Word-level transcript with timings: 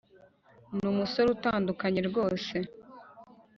numusore 0.79 1.27
utandukanye 1.35 1.99
rwose, 2.09 2.55